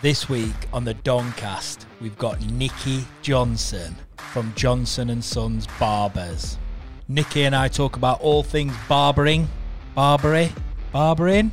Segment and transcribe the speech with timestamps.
[0.00, 6.56] This week on the DonCast, we've got Nicky Johnson from Johnson and Sons Barbers.
[7.08, 9.48] Nicky and I talk about all things barbering,
[9.96, 10.52] barbery,
[10.92, 11.50] barbering,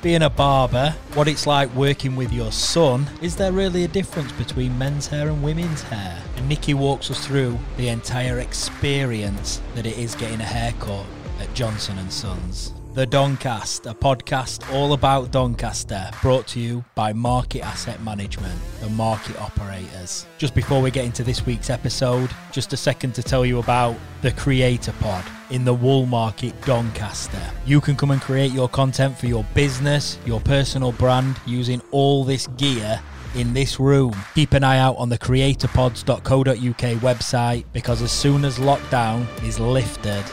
[0.00, 3.06] being a barber, what it's like working with your son.
[3.20, 6.18] Is there really a difference between men's hair and women's hair?
[6.38, 11.04] And Nicky walks us through the entire experience that it is getting a haircut
[11.40, 12.72] at Johnson and Sons.
[12.94, 18.90] The DonCast, a podcast all about Doncaster, brought to you by Market Asset Management, the
[18.90, 20.26] market operators.
[20.36, 23.96] Just before we get into this week's episode, just a second to tell you about
[24.20, 27.40] the Creator Pod in the Wool Market Doncaster.
[27.64, 32.24] You can come and create your content for your business, your personal brand, using all
[32.24, 33.00] this gear
[33.34, 34.14] in this room.
[34.34, 40.24] Keep an eye out on the creatorpods.co.uk website because as soon as lockdown is lifted,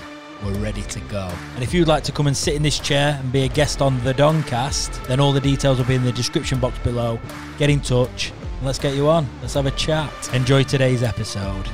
[0.43, 1.31] we're ready to go.
[1.55, 3.81] And if you'd like to come and sit in this chair and be a guest
[3.81, 7.19] on the DonCast, then all the details will be in the description box below.
[7.57, 9.27] Get in touch and let's get you on.
[9.41, 10.11] Let's have a chat.
[10.33, 11.67] Enjoy today's episode.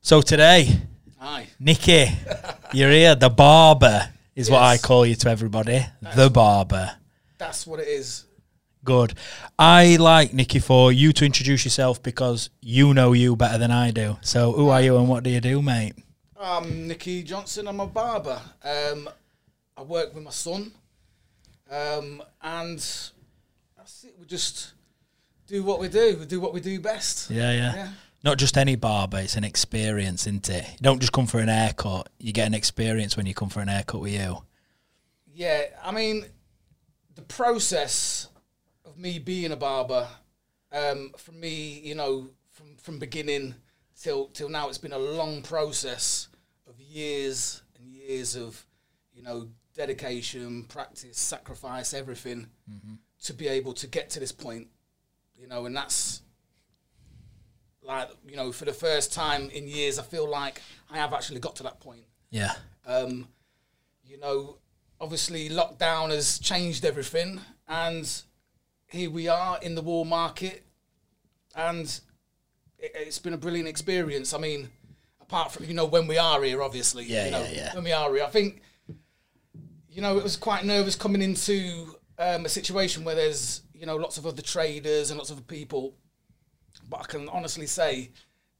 [0.00, 0.80] So today,
[1.18, 1.48] Hi.
[1.58, 2.06] Nicky,
[2.72, 3.14] you're here.
[3.14, 5.84] The barber is what I call you to everybody.
[6.14, 6.92] The barber.
[7.36, 8.24] That's what it is.
[8.88, 9.12] Good.
[9.58, 13.90] I like Nicky for you to introduce yourself because you know you better than I
[13.90, 14.16] do.
[14.22, 15.92] So who are you and what do you do, mate?
[16.40, 17.68] I'm Nicky Johnson.
[17.68, 18.40] I'm a barber.
[18.64, 19.10] Um,
[19.76, 20.72] I work with my son,
[21.70, 22.78] um, and
[23.76, 24.14] that's it.
[24.18, 24.72] We just
[25.46, 26.16] do what we do.
[26.18, 27.30] We do what we do best.
[27.30, 27.74] Yeah, yeah.
[27.74, 27.88] Yeah.
[28.24, 30.64] Not just any barber, it's an experience, isn't it?
[30.64, 33.60] You don't just come for an haircut, you get an experience when you come for
[33.60, 34.44] an haircut with you.
[35.34, 36.24] Yeah, I mean,
[37.16, 38.28] the process
[38.98, 40.08] me being a barber,
[40.72, 43.54] um, for me, you know, from from beginning
[44.00, 46.28] till till now, it's been a long process
[46.68, 48.66] of years and years of,
[49.14, 52.48] you know, dedication, practice, sacrifice, everything
[53.22, 54.68] to be able to get to this point,
[55.36, 56.22] you know, and that's
[57.82, 61.40] like you know, for the first time in years, I feel like I have actually
[61.40, 62.04] got to that point.
[62.30, 62.52] Yeah.
[62.86, 63.28] Um,
[64.04, 64.58] you know,
[65.00, 68.22] obviously lockdown has changed everything, and
[68.88, 70.64] here we are in the wool market,
[71.54, 71.84] and
[72.78, 74.32] it, it's been a brilliant experience.
[74.34, 74.68] I mean,
[75.20, 77.74] apart from you know when we are here, obviously, Yeah, you know, yeah, yeah.
[77.74, 78.62] when we are here, I think
[79.88, 83.96] you know it was quite nervous coming into um, a situation where there's you know
[83.96, 85.94] lots of other traders and lots of people,
[86.88, 88.10] but I can honestly say.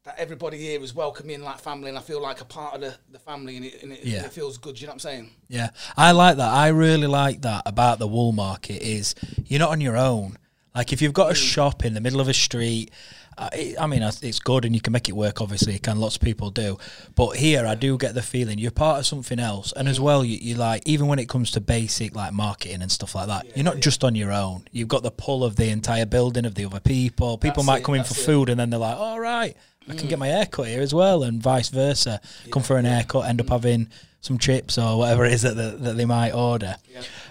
[0.09, 2.97] That everybody here is welcoming like family, and I feel like a part of the,
[3.13, 4.25] the family, and, it, and it, Yeah.
[4.25, 4.81] it feels good.
[4.81, 5.31] You know what I'm saying?
[5.49, 5.69] Yeah.
[5.99, 6.49] I like that.
[6.49, 9.15] I really like that about the wool market is
[9.45, 10.39] you're not on your own.
[10.75, 11.37] Like if you've got a mm.
[11.37, 12.91] shop in the middle of a street,
[13.38, 15.41] I mean, it's it's good and you can make it work.
[15.41, 16.76] Obviously, can lots of people do.
[17.15, 20.25] But here, I do get the feeling you're part of something else, and as well,
[20.25, 23.65] you, like even when it comes to basic like marketing and stuff like that, you're
[23.65, 24.65] not just on your own.
[24.72, 27.38] You've got the pull of the entire building of the other people.
[27.38, 28.25] People That's might it, come in for it.
[28.25, 29.56] food, and then they're like, "All right,
[29.88, 32.20] I can get my hair cut here as well," and vice versa.
[32.50, 33.88] Come for an haircut, end up having
[34.20, 36.75] some chips or whatever it is that the, that they might order.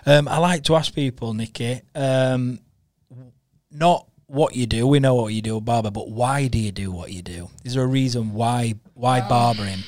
[0.06, 2.59] Um, I like to ask people, Nicky, um,
[3.69, 4.86] not what you do.
[4.86, 7.50] We know what you do, barber, but why do you do what you do?
[7.64, 9.80] Is there a reason why why barbering?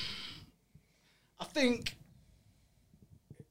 [1.40, 1.96] I think,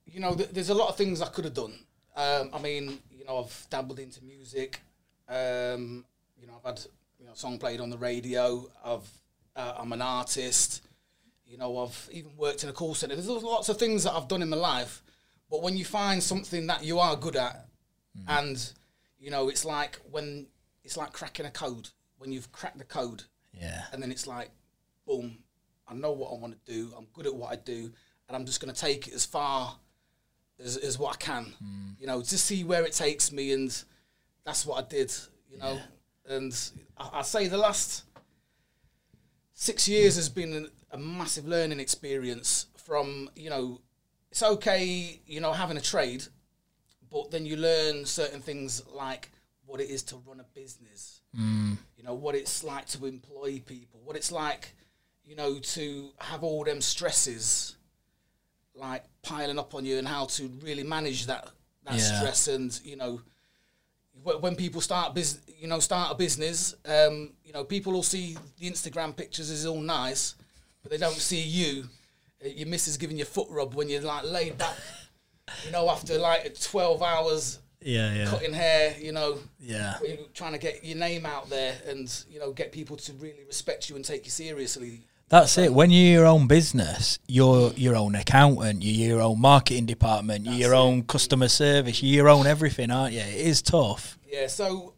[0.07, 1.75] you know, th- there's a lot of things I could have done.
[2.17, 4.81] Um, I mean, you know, I've dabbled into music.
[5.29, 6.05] Um,
[6.41, 6.81] you know, I've had
[7.19, 8.69] you know song played on the radio.
[8.85, 9.09] I've
[9.55, 10.83] uh, I'm an artist.
[11.47, 13.15] You know, I've even worked in a call center.
[13.15, 15.03] There's lots of things that I've done in my life.
[15.51, 17.67] But when you find something that you are good at,
[18.27, 18.73] and
[19.19, 20.47] you know, it's like when
[20.89, 21.91] it's like cracking a code.
[22.17, 24.51] When you've cracked the code, Yeah, and then it's like,
[25.07, 25.39] boom,
[25.87, 26.91] I know what I want to do.
[26.97, 27.93] I'm good at what I do,
[28.27, 29.77] and I'm just going to take it as far
[30.59, 31.45] as, as what I can.
[31.45, 31.91] Hmm.
[32.01, 33.71] You know, to see where it takes me, and
[34.45, 35.13] that's what I did.
[35.51, 35.79] You know,
[36.27, 36.59] and
[36.97, 38.05] I, I say the last
[39.53, 42.67] six years has been a, a massive learning experience.
[42.79, 43.83] From you know,
[44.31, 46.25] it's okay, you know, having a trade,
[47.11, 49.31] but then you learn certain things like
[49.69, 51.21] what it is to run a business
[51.97, 54.75] you know what it's like to employ people what it's like
[55.25, 57.77] you know to have all them stresses
[58.75, 61.49] like piling up on you and how to really manage that
[61.85, 62.19] that Yeah.
[62.19, 63.21] stress and you know
[64.25, 68.37] when people start business you know start a business um, you know people will see
[68.59, 70.35] the instagram pictures is all nice
[70.83, 71.89] but they don't see you
[72.45, 74.77] Uh, your missus giving you foot rub when you're like laid back
[75.65, 79.99] you know after like 12 hours yeah, yeah, cutting hair you know yeah.
[80.35, 83.89] trying to get your name out there and you know get people to really respect
[83.89, 85.05] you and take you seriously.
[85.31, 85.75] That's it.
[85.75, 90.55] When you're your own business, you're your own accountant, you're your own marketing department, you're
[90.55, 90.79] your it.
[90.79, 93.21] own customer service, you're your own everything, aren't you?
[93.21, 94.19] It is tough.
[94.27, 94.47] Yeah.
[94.47, 94.95] So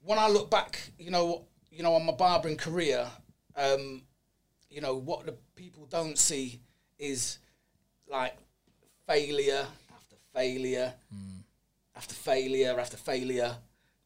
[0.00, 3.06] when I look back, you know, you know, on my barbering career,
[3.54, 4.02] um,
[4.68, 6.60] you know, what the people don't see
[6.98, 7.38] is
[8.08, 8.36] like
[9.06, 9.64] failure
[9.94, 10.92] after failure
[11.96, 13.56] after failure after failure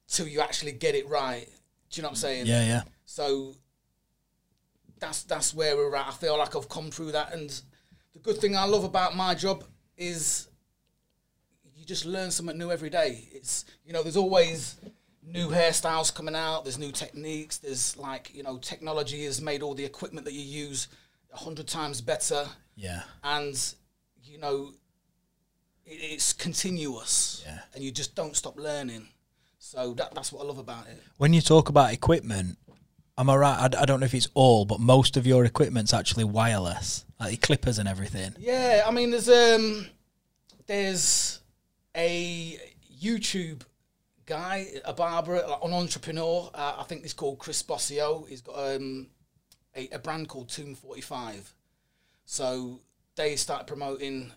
[0.09, 1.47] till you actually get it right.
[1.91, 2.47] Do you know what I'm saying?
[2.47, 2.83] Yeah, yeah.
[3.05, 3.55] So
[4.99, 6.09] that's that's where we're at.
[6.09, 7.49] I feel like I've come through that, and
[8.13, 9.65] the good thing I love about my job
[9.97, 10.49] is
[11.75, 13.29] you just learn something new every day.
[13.33, 14.77] It's you know, there's always
[15.23, 16.65] new hairstyles coming out.
[16.65, 17.59] There's new techniques.
[17.59, 20.89] There's like you know, technology has made all the equipment that you use
[21.33, 22.47] a hundred times better,
[22.77, 23.03] Yeah.
[23.25, 23.57] and
[24.23, 24.73] you know,
[25.91, 27.61] it's continuous, Yeah.
[27.75, 29.09] and you just don't stop learning.
[29.59, 31.03] So that that's what I love about it.
[31.19, 32.57] When you talk about equipment,
[33.19, 33.75] am I right?
[33.75, 37.33] I, I don't know if it's all, but most of your equipment's actually wireless, like
[37.33, 38.35] your clippers and everything.
[38.39, 39.87] Yeah, I mean, there's um,
[40.67, 41.41] there's
[41.97, 42.59] a
[43.03, 43.63] YouTube
[44.27, 46.51] guy, a barber, an entrepreneur.
[46.55, 48.27] Uh, I think he's called Chris Bossio.
[48.29, 49.09] He's got um,
[49.77, 51.53] a, a brand called Tomb45.
[52.25, 52.81] So
[53.17, 54.33] they started promoting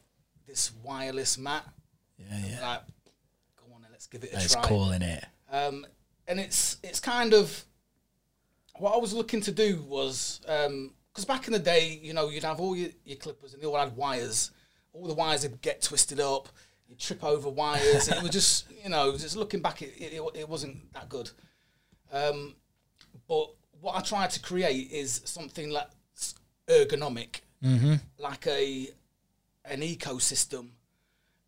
[0.47, 1.65] this wireless mat.
[2.17, 2.67] Yeah, yeah.
[2.67, 2.81] Like,
[3.57, 4.63] go on, let's give it a That's try.
[4.63, 5.25] cool, isn't it?
[5.51, 5.85] Um,
[6.27, 7.65] and it's it's kind of
[8.77, 12.43] what I was looking to do was because back in the day, you know, you'd
[12.43, 14.51] have all your, your clippers and they all had wires.
[14.93, 16.49] All the wires would get twisted up.
[16.87, 18.07] You trip over wires.
[18.07, 21.29] it was just you know, just looking back, it, it, it wasn't that good.
[22.11, 22.55] Um,
[23.27, 23.47] but
[23.81, 25.87] what I tried to create is something like
[26.67, 27.93] ergonomic, Mm-hmm.
[28.19, 28.89] like a
[29.65, 30.69] an ecosystem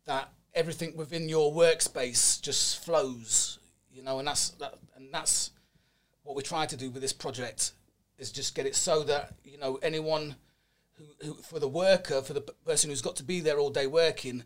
[0.06, 3.58] that everything within your workspace just flows,
[3.92, 5.50] you know, and that's that, and that's
[6.22, 7.72] what we're trying to do with this project
[8.18, 10.34] is just get it so that you know anyone
[10.94, 13.86] who, who for the worker, for the person who's got to be there all day
[13.86, 14.42] working,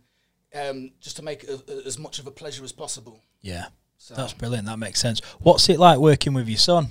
[0.54, 3.20] um, just to make it a, a- as much of a pleasure as possible.
[3.40, 3.66] Yeah.
[3.98, 4.66] So That's brilliant.
[4.66, 5.20] That makes sense.
[5.40, 6.88] What's it like working with your son?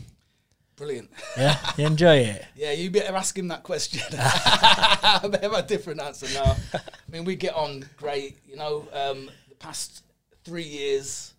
[0.80, 1.10] Brilliant.
[1.38, 2.46] Yeah, you enjoy it.
[2.56, 4.02] Yeah, you better ask him that question.
[4.18, 6.56] I better have a different answer now.
[6.74, 6.80] I
[7.12, 8.38] mean, we get on great.
[8.48, 10.04] You know, um, the past
[10.44, 11.34] three years,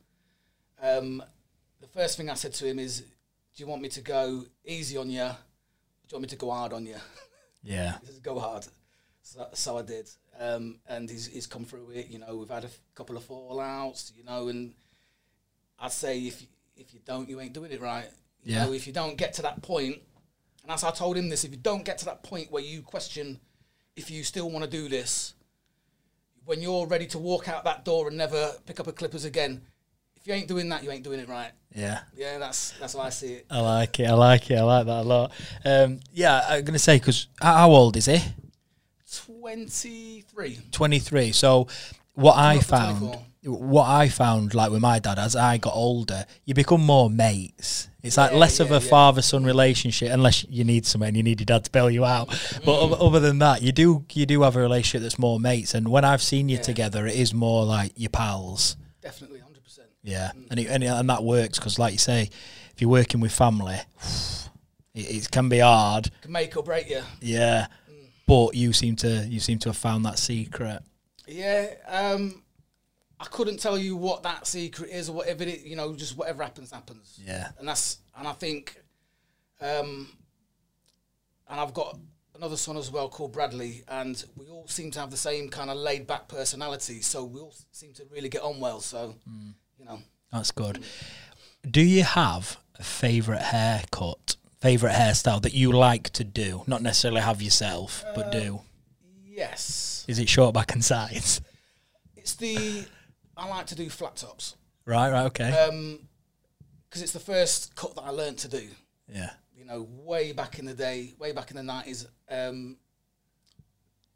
[0.83, 1.23] um,
[1.81, 4.97] the first thing I said to him is, "Do you want me to go easy
[4.97, 5.23] on you?
[5.23, 5.37] Or
[6.09, 6.97] do you want me to go hard on you?"
[7.63, 8.67] Yeah, He says, "Go hard."
[9.23, 10.09] So, so I did,
[10.39, 12.09] um, and he's he's come through it.
[12.09, 14.13] You know, we've had a f- couple of fallouts.
[14.17, 14.73] You know, and
[15.79, 16.43] I'd say if
[16.77, 18.09] if you don't, you ain't doing it right.
[18.45, 18.67] You Yeah.
[18.67, 20.01] know, if you don't get to that point,
[20.63, 22.83] and as I told him this, if you don't get to that point where you
[22.83, 23.41] question
[23.97, 25.35] if you still want to do this,
[26.45, 29.61] when you're ready to walk out that door and never pick up a clippers again,
[30.17, 31.53] if you ain't doing that, you ain't doing it right.
[31.75, 32.01] yeah.
[32.17, 33.47] Yeah, that's that's how I see it.
[33.51, 34.05] I like it.
[34.07, 34.57] I like it.
[34.59, 35.33] I like that a lot.
[35.65, 38.19] Um, yeah, I'm gonna say because how old is he?
[39.27, 40.59] Twenty three.
[40.71, 41.33] 23.
[41.33, 41.67] So
[42.15, 42.99] what I found,
[43.43, 43.59] 24.
[43.71, 47.89] what I found, like with my dad, as I got older, you become more mates.
[48.03, 48.81] It's like Yeah, less of a yeah.
[48.81, 52.29] father-son relationship, unless you need something and you need your dad to bail you out.
[52.65, 52.97] But Mm.
[53.07, 55.75] other than that, you do you do have a relationship that's more mates.
[55.75, 56.63] And when I've seen you Yeah.
[56.63, 58.77] together, it is more like your pals.
[59.03, 59.89] Definitely, hundred percent.
[60.03, 62.31] Yeah, and it, and, and that works because, like you say,
[62.75, 63.81] if you're working with family,
[64.95, 66.11] it, it can be hard.
[66.23, 67.03] Can make or break you.
[67.21, 67.67] Yeah,
[68.27, 70.83] but you seem to you seem to have found that secret.
[71.29, 72.43] Yeah, um,
[73.21, 75.61] I couldn't tell you what that secret is or whatever it.
[75.61, 77.21] You know, just whatever happens, happens.
[77.23, 78.81] Yeah, and that's and I think,
[79.61, 80.09] um,
[81.49, 81.99] and I've got
[82.35, 85.69] another son as well called Bradley, and we all seem to have the same kind
[85.69, 88.81] of laid back personality, so we all seem to really get on well.
[88.81, 89.15] So,
[89.79, 90.01] you know,
[90.33, 90.83] that's good.
[91.71, 96.63] Do you have a favorite haircut, favorite hairstyle that you like to do?
[96.67, 98.63] Not necessarily have yourself, but do.
[99.27, 101.43] yes, Is it short back and sides?
[102.17, 102.87] it's the
[103.41, 104.55] I like to do flat tops
[104.85, 105.51] Right, right, okay.
[106.89, 108.69] because it's the first cut that I learned to do.
[109.09, 112.77] yeah, you know, way back in the day, way back in the nineties, um,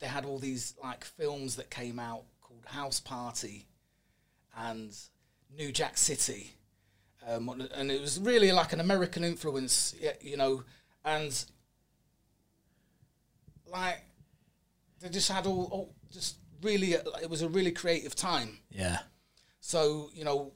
[0.00, 3.66] they had all these like films that came out called House Party
[4.56, 4.94] and
[5.56, 6.54] New Jack City,
[7.26, 10.64] um, and it was really like an American influence, you know,
[11.04, 11.44] and
[13.70, 14.02] like
[15.00, 18.58] they just had all, all just really, it was a really creative time.
[18.70, 18.98] yeah,
[19.66, 20.52] So, you know,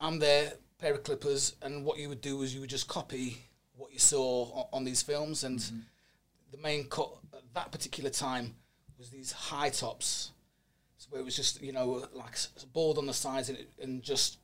[0.00, 3.36] I'm there, pair of clippers, and what you would do is you would just copy
[3.76, 5.44] what you saw on, these films.
[5.44, 5.80] And mm-hmm.
[6.52, 8.54] the main cut at that particular time
[8.96, 10.32] was these high tops,
[11.10, 14.02] where it was just, you know, like s- bald on the sides and, it, and
[14.02, 14.38] just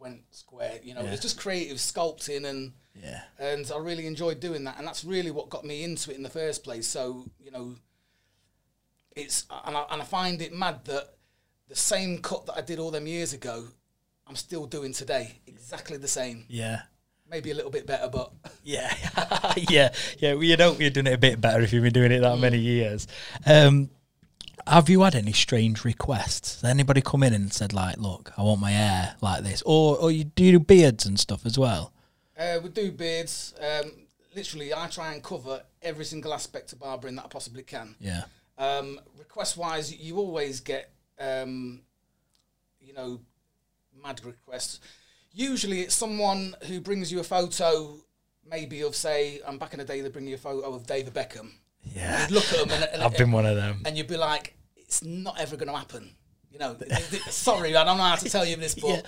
[0.00, 0.80] went square.
[0.82, 1.12] You know, Yeah.
[1.12, 3.22] it's just creative sculpting and Yeah.
[3.38, 6.24] and I really enjoyed doing that, and that's really what got me into it in
[6.24, 6.88] the first place.
[6.88, 7.76] So you know,
[9.14, 11.13] it's and I, and I find it mad that
[11.74, 13.64] the same cut that I did all them years ago,
[14.26, 16.44] I'm still doing today, exactly the same.
[16.48, 16.82] Yeah.
[17.28, 18.94] Maybe a little bit better, but Yeah,
[19.68, 20.34] yeah, yeah.
[20.34, 22.38] Well, you know, you're doing it a bit better if you've been doing it that
[22.38, 23.06] many years.
[23.44, 23.90] Um,
[24.66, 26.60] have you had any strange requests?
[26.60, 29.96] Has anybody come in and said like, "Look, I want my hair like this," or
[29.98, 31.92] or you do you do beards and stuff as well?
[32.38, 33.52] uh, we do beards.
[33.60, 33.90] Um,
[34.34, 37.96] literally, I try and cover every single aspect of barbering that I possibly can.
[38.00, 38.24] Yeah,
[38.58, 41.82] Um, request wise, you always get, um,
[42.80, 43.20] you know,
[44.02, 44.80] mad requests.
[45.32, 47.96] Usually, it's someone who brings you a photo,
[48.48, 51.14] maybe of say, I'm back in the day, they bring you a photo of David
[51.14, 51.50] Beckham.
[51.82, 52.22] yeah.
[52.22, 53.82] You'd look at them and, and, I've been one of them.
[53.84, 56.10] and you'd be like, it's not ever going to happen.
[56.52, 56.76] You know,
[57.30, 59.00] sorry, I don't know how to tell you this, but Yeah.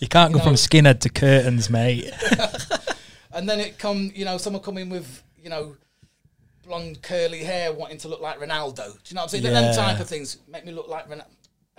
[0.00, 2.12] You can't go You from skinhead to curtains, mate.
[3.32, 5.76] and then it come, you know, someone come in with, you know,
[6.62, 8.76] blonde curly hair, wanting to look like Ronaldo.
[8.76, 9.44] Do you know what I'm saying?
[9.44, 9.72] Them Yeah.
[9.72, 11.24] type of things make me look like Ronaldo.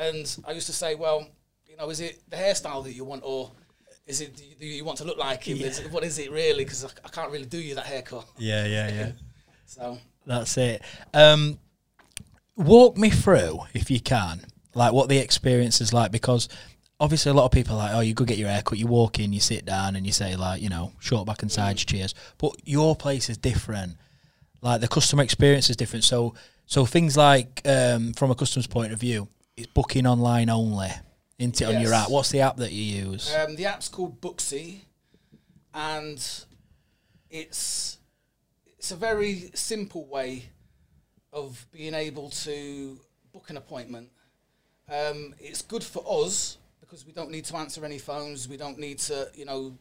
[0.02, 1.28] And I used to say, well,
[1.68, 3.52] you know, is it the hairstyle that you want, or
[4.08, 5.58] is it do you, want to look like him?
[5.58, 6.64] Is it- what is it really?
[6.64, 8.26] Because I, I can't really do you that haircut.
[8.38, 9.12] yeah, yeah, yeah.
[9.68, 10.82] So That's it.
[11.14, 11.58] Um,
[12.58, 14.42] walk me through, if you can,
[14.74, 16.50] like what the experience is like, because
[17.00, 19.20] obviously a lot of people are like, oh, you go get your haircut, you walk
[19.20, 22.14] in, you sit down, and you say like, you know, short back and sides cheers.
[22.38, 23.96] But your place is different.
[24.62, 26.04] Like the customer experience is different.
[26.04, 26.34] So,
[26.66, 30.90] so things like um, from a customer's point of view, it's booking online only.
[31.40, 32.10] Into it on your app.
[32.12, 33.34] What's the app that you use?
[33.34, 34.82] Um, the app's called Booksy,
[35.74, 36.24] and
[37.32, 37.98] it's
[38.78, 40.50] it's a very simple way
[41.34, 43.00] of being able to
[43.34, 44.10] book an appointment.
[44.88, 48.48] Um, it's good for us because we don't need to answer any phones.
[48.48, 49.76] We don't need to, you know,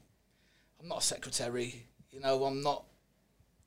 [0.80, 1.86] I'm not a secretary.
[2.10, 2.84] You know, I'm not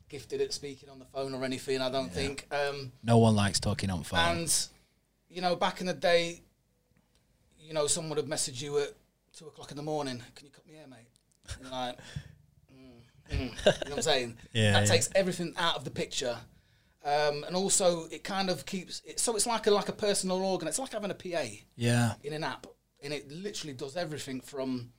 [0.10, 1.80] gifted at speaking on the phone or anything.
[1.82, 2.48] I don't think.
[2.52, 4.20] Um, no one likes talking on phone.
[4.20, 4.68] and
[5.34, 6.42] you know, back in the day,
[7.60, 8.90] you know, someone would message you at
[9.36, 10.22] two o'clock in the morning.
[10.36, 11.08] Can you cut me hair, mate?
[11.56, 11.98] And you're like,
[12.72, 13.40] mm, mm.
[13.40, 14.38] you know what I'm saying?
[14.54, 14.94] Yeah, that yeah.
[14.94, 16.38] takes everything out of the picture.
[17.04, 20.42] Um, and also, it kind of keeps it, so it's like a like a personal
[20.42, 20.68] organ.
[20.68, 21.44] It's like having a PA
[21.76, 22.68] yeah, in an app,
[23.02, 24.92] and it literally does everything from,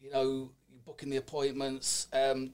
[0.00, 0.50] you know,
[0.86, 2.06] booking the appointments.
[2.12, 2.52] Um,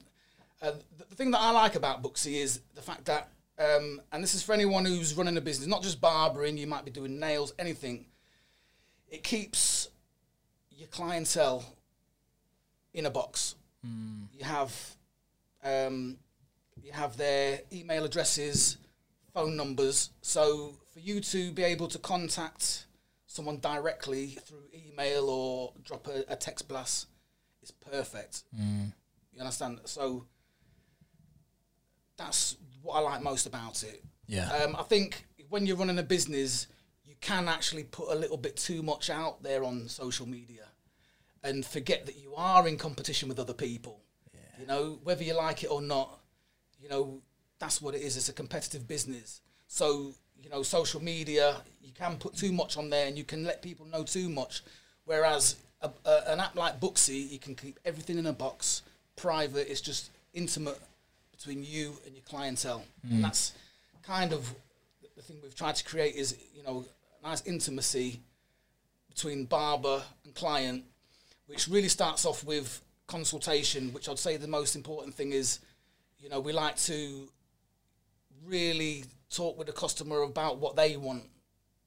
[0.61, 4.23] uh, the, the thing that I like about Booksy is the fact that, um, and
[4.23, 7.19] this is for anyone who's running a business, not just barbering, you might be doing
[7.19, 8.05] nails, anything.
[9.07, 9.89] It keeps
[10.71, 11.63] your clientele
[12.93, 13.55] in a box.
[14.37, 14.73] You have,
[15.63, 16.17] um,
[16.81, 18.77] you have their email addresses,
[19.33, 20.09] phone numbers.
[20.21, 22.87] So for you to be able to contact
[23.27, 27.07] someone directly through email or drop a, a text blast
[27.61, 28.43] is perfect.
[29.33, 29.81] You understand?
[29.85, 30.25] So
[32.17, 34.03] that's what I like most about it.
[34.27, 36.67] yeah, Um, I think when you're running a business,
[37.03, 40.65] you can actually put a little bit too much out there on social media
[41.43, 44.01] and forget that you are in competition with other people.
[44.59, 46.19] You know, whether you like it or not,
[46.79, 47.21] you know,
[47.59, 48.15] that's what it is.
[48.15, 49.41] It's a competitive business.
[49.67, 53.43] So, you know, social media, you can put too much on there and you can
[53.43, 54.63] let people know too much.
[55.03, 58.81] Whereas a, a, an app like Booksy, you can keep everything in a box,
[59.15, 59.69] private.
[59.69, 60.79] It's just intimate
[61.35, 62.83] between you and your clientele.
[63.03, 63.21] And mm.
[63.21, 63.53] that's
[64.03, 64.53] kind of
[65.15, 66.85] the thing we've tried to create is, you know,
[67.23, 68.21] a nice intimacy
[69.09, 70.83] between barber and client,
[71.47, 75.59] which really starts off with consultation, which I'd say the most important thing is,
[76.19, 77.29] you know, we like to
[78.45, 81.23] really talk with the customer about what they want.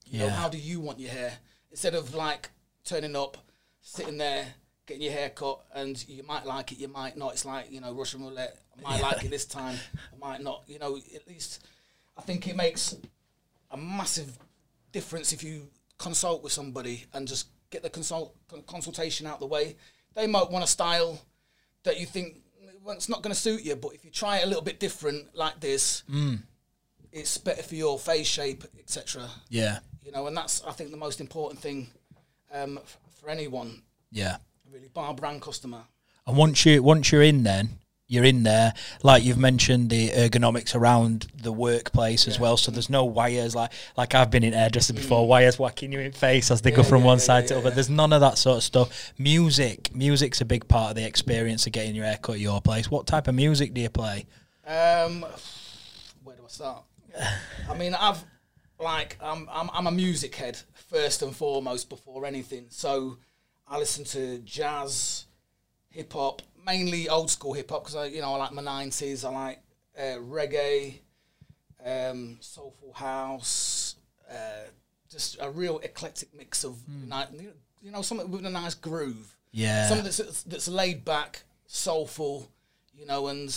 [0.06, 0.30] You know, Yeah.
[0.32, 1.38] how do you want your hair?
[1.70, 2.50] Instead of like
[2.84, 3.36] turning up,
[3.82, 4.54] sitting there,
[4.88, 7.34] getting your hair cut, and you might like it, you might not.
[7.34, 8.58] It's like, you know, Russian roulette.
[8.76, 9.76] I might like it this time,
[10.12, 10.64] I might not.
[10.66, 11.64] You know, at least
[12.16, 12.96] I think it makes
[13.70, 14.36] a massive
[14.90, 15.68] difference if you
[15.98, 18.34] consult with somebody and just get the consult
[18.66, 19.76] consultation out the way.
[20.14, 21.20] They might want a style
[21.84, 22.38] that you think
[22.82, 24.80] well, it's not going to suit you, but if you try it a little bit
[24.80, 26.02] different, like this,
[27.12, 29.28] it's better for your face shape, etc.
[29.50, 31.88] yeah, You know, and that's I think the most important thing
[32.52, 34.36] um, f- for anyone, yeah.
[34.72, 35.82] Really, bar brand customer.
[36.26, 38.72] And once you once you're in, then you're in there.
[39.02, 42.56] Like you've mentioned, the ergonomics around the workplace as well.
[42.56, 43.54] So there's no wires.
[43.54, 46.82] Like like I've been in hairdresser before, wires whacking you in face as they go
[46.82, 47.04] from Mm.
[47.04, 47.74] yeah, one yeah, side yeah, to the yeah, other.
[47.74, 49.12] There's none of that sort of stuff.
[49.18, 52.90] Music, music's a big part of the experience of getting your haircut at your place.
[52.90, 54.26] What type of music do you play?
[54.66, 55.24] Um,
[56.24, 56.84] where do I start?
[57.70, 58.22] I mean, I've
[58.80, 60.58] like I'm, I'm I'm a music head
[60.90, 62.66] first and foremost before anything.
[62.68, 63.18] So
[63.70, 65.26] I listen to jazz,
[65.90, 69.24] hip hop, mainly old school hip hop because I, you know, I like my nineties.
[69.24, 69.60] I like
[69.98, 71.00] uh, reggae,
[71.84, 73.96] um, soulful house,
[74.30, 74.68] uh,
[75.10, 77.48] just a real eclectic mix of, ni-
[77.82, 79.36] you know, something with a nice groove.
[79.52, 79.88] Yeah.
[79.88, 82.50] Something that's that's laid back, soulful,
[82.94, 83.48] you know, and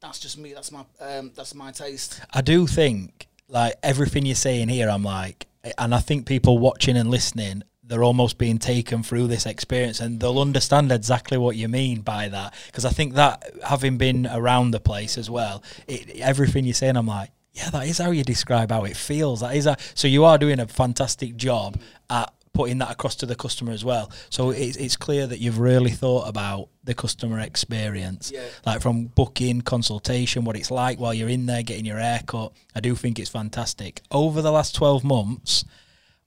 [0.00, 0.52] that's just me.
[0.52, 2.20] That's my um, that's my taste.
[2.32, 5.46] I do think like everything you're saying here, I'm like,
[5.78, 10.20] and I think people watching and listening, they're almost being taken through this experience, and
[10.20, 12.54] they'll understand exactly what you mean by that.
[12.66, 16.96] Because I think that having been around the place as well, it, everything you're saying,
[16.96, 19.40] I'm like, yeah, that is how you describe how it feels.
[19.40, 23.26] That is, a, so you are doing a fantastic job at putting that across to
[23.26, 24.10] the customer as well.
[24.30, 28.42] So it's, it's clear that you've really thought about the customer experience, Yeah.
[28.64, 32.52] like from booking, consultation, what it's like while you're in there getting your hair cut.
[32.74, 34.02] I do think it's fantastic.
[34.10, 35.64] Over the last 12 months,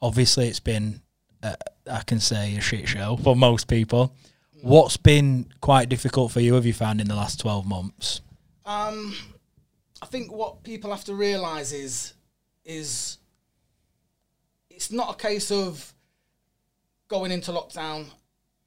[0.01, 1.01] obviously it's been,
[1.46, 1.56] uh,
[1.92, 4.14] I can say, a shit show for most people.
[4.62, 8.22] What's been quite difficult for you, have you found, in the last 12 months?
[8.66, 9.16] Um,
[10.02, 12.14] I think what people have to realise is
[12.64, 13.20] is
[14.72, 15.94] it's not a case of
[17.08, 18.08] going into lockdown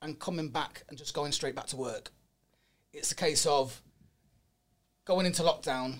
[0.01, 2.13] and coming back and just going straight back to work.
[2.93, 3.83] It's a case of
[5.05, 5.99] going into lockdown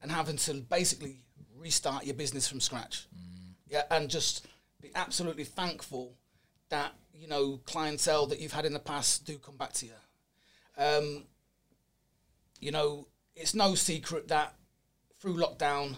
[0.00, 1.24] and having to basically
[1.58, 3.08] restart your business from scratch.
[3.68, 4.46] Yeah, and just
[4.84, 6.14] be absolutely thankful
[6.68, 9.92] that you know clientele that you've had in the past do come back to you.
[10.76, 11.24] Um,
[12.60, 14.54] you know, it's no secret that
[15.18, 15.96] through lockdown,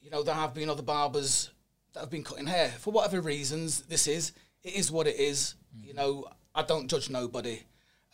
[0.00, 1.50] you know, there have been other barbers
[1.92, 3.82] that have been cutting hair for whatever reasons.
[3.82, 5.54] This is it is what it is.
[5.82, 7.62] You know, I don't judge nobody,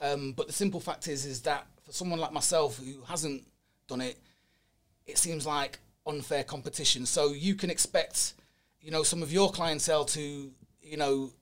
[0.01, 3.47] um, but the simple fact is, is that for someone like myself who hasn't
[3.89, 4.19] done it,
[5.07, 7.07] it seems like unfair competition.
[7.07, 8.35] So you can expect,
[8.85, 11.33] you know, some of your clientele to, you know,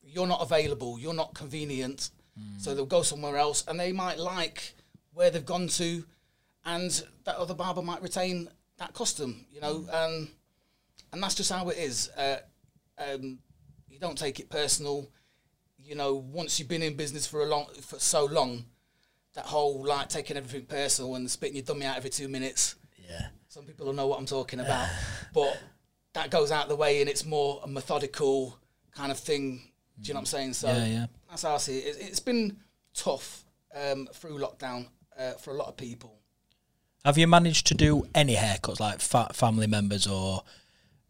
[0.00, 2.10] you're not available, you're not convenient,
[2.58, 4.74] so they'll go somewhere else, and they might like
[5.12, 6.04] where they've gone to,
[6.64, 10.28] and that other barber might retain that custom, you know, and
[11.12, 12.08] and that's just how it is.
[12.16, 12.36] Uh,
[12.98, 13.40] um,
[13.88, 15.08] you don't take it personal,
[15.76, 16.14] you know.
[16.14, 18.64] Once you've been in business for a long, for so long,
[19.34, 22.76] that whole like taking everything personal and spitting your dummy out every two minutes.
[23.08, 23.26] Yeah.
[23.48, 24.88] Some people will know what I'm talking about,
[25.34, 25.58] but
[26.14, 28.58] that goes out the way, and it's more a methodical
[28.92, 29.60] kind of thing.
[30.00, 30.52] Do you know what I'm saying?
[30.54, 31.06] So Yeah, yeah.
[31.28, 31.96] that's how I see it.
[31.96, 32.56] It- It's been
[32.94, 33.44] tough
[33.74, 36.14] um, through lockdown uh, for a lot of people.
[37.04, 40.42] Have you managed to do any haircuts, like fa- family members or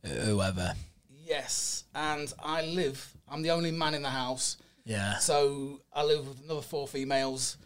[0.04, 0.74] uh, whoever?
[1.10, 3.14] Yes, and I live.
[3.28, 5.18] I'm the only man in the house, Yeah.
[5.18, 7.56] so I live with another four females.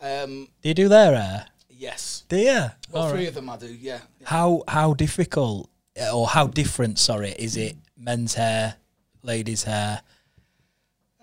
[0.00, 1.46] Um, Do you do their hair?
[1.70, 2.66] yes, Do you?
[2.90, 3.28] well, All three right.
[3.28, 3.72] of them I do.
[3.74, 5.70] Yeah, How how difficult
[6.12, 6.98] or how different?
[6.98, 8.76] Sorry, is it men's hair,
[9.22, 10.02] ladies' hair?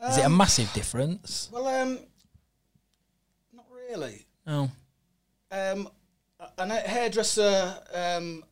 [0.10, 1.50] Is it a massive difference?
[1.52, 2.00] Well, um,
[3.54, 4.26] not really.
[4.46, 4.70] No.
[5.50, 5.88] Um,
[6.58, 8.44] a a hairdresser um,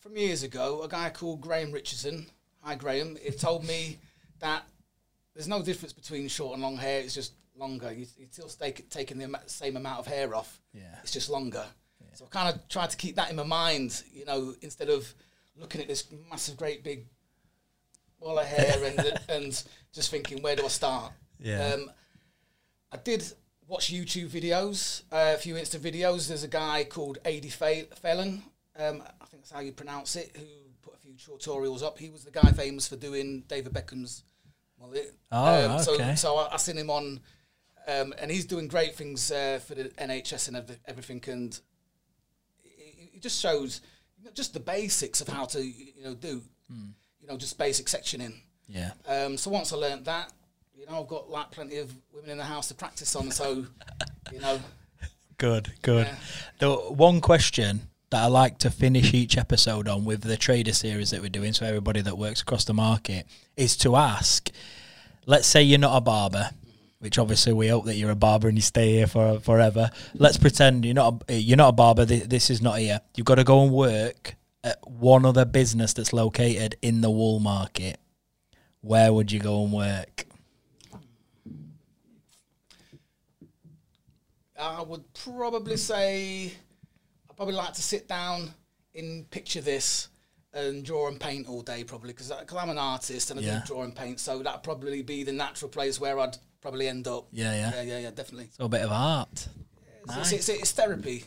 [0.00, 2.26] from years ago, a guy called Graham Richardson.
[2.62, 3.16] Hi, Graham.
[3.22, 3.98] He told me
[4.40, 4.64] that
[5.34, 7.00] there's no difference between short and long hair.
[7.00, 7.92] It's just longer.
[7.92, 10.60] You, you still take, taking the same amount of hair off.
[10.74, 10.96] Yeah.
[11.02, 11.64] It's just longer.
[12.14, 15.12] So I kind of tried to keep that in my mind, you know, instead of
[15.56, 17.06] looking at this massive, great big
[18.18, 21.12] wall of hair and and just thinking, where do I start?
[21.38, 21.74] Yeah.
[21.74, 21.90] Um,
[22.92, 23.24] I did
[23.66, 26.28] watch YouTube videos, uh, a few Insta videos.
[26.28, 28.42] There's a guy called Adee Fe- Phelan,
[28.80, 30.44] um, I think that's how you pronounce it, who
[30.82, 31.98] put a few tutorials up.
[31.98, 34.24] He was the guy famous for doing David Beckham's
[34.80, 35.14] mullet.
[35.30, 36.14] Oh, so, okay.
[36.14, 37.20] So I, I seen him on,
[37.86, 41.22] um, and he's doing great things uh, for the NHS and everything.
[41.26, 41.60] And
[43.20, 43.80] it, just shows
[44.34, 46.88] just the basics of how to you know do, Hmm.
[47.20, 48.34] you know, just basic sectioning.
[48.68, 48.92] Yeah.
[49.06, 50.32] Um, so once I learnt that,
[50.74, 53.30] you know, I've got like plenty of women in the house to practice on.
[53.30, 53.66] So,
[54.32, 54.60] you know,
[55.38, 56.06] Good, good.
[56.06, 56.14] Yeah.
[56.58, 61.10] The one question that I like to finish each episode on with the trader series
[61.10, 63.24] that we're doing, so everybody that works across the market,
[63.56, 64.50] is to ask.
[65.26, 66.50] Let's say you're not a barber,
[67.00, 69.90] which obviously we hope that you're a barber and you stay here for forever.
[70.14, 72.04] Let's pretend you're not a, eh, you're not a barber.
[72.06, 73.00] thi- This is not here.
[73.16, 77.40] You've got to go and work at one other business that's located in the wool
[77.40, 77.98] market.
[78.82, 80.26] Where would you go and work?
[84.58, 86.52] I would probably say
[87.30, 88.52] I'd probably like to sit down
[88.94, 90.08] and picture this
[90.52, 93.60] and draw and paint all day probably because I'm an artist and I Yeah.
[93.60, 94.20] do draw and paint.
[94.20, 97.26] So that'd probably be the natural place where I'd probably end up.
[97.32, 97.72] Yeah, yeah.
[97.74, 98.48] Yeah, yeah, yeah, definitely.
[98.56, 99.48] So a bit of art.
[100.08, 101.24] It's, it's, it's therapy.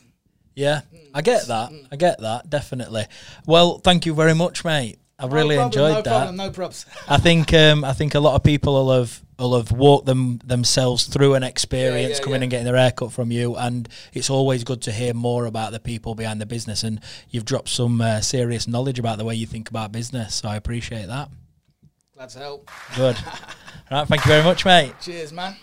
[0.56, 0.82] Yeah,
[1.14, 1.72] I get that.
[1.92, 3.06] I get that definitely.
[3.48, 5.00] Well, thank you very much, mate.
[5.18, 6.18] I've really no problem, enjoyed no that.
[6.18, 6.86] Problem, no props.
[7.08, 10.40] I think um, I think a lot of people will have will have walked them
[10.44, 12.44] themselves through an experience yeah, coming yeah.
[12.44, 15.80] and getting their haircut from you, and it's always good to hear more about the
[15.80, 16.84] people behind the business.
[16.84, 20.50] And you've dropped some uh, serious knowledge about the way you think about business, so
[20.50, 21.30] I appreciate that.
[22.16, 22.72] Glad to help.
[22.96, 23.18] Good.
[23.18, 23.34] All
[24.00, 24.94] right, thank you very much, mate.
[25.02, 25.56] Cheers, man.